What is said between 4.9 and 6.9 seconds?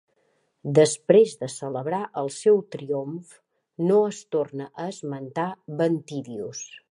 esmentar Ventidius.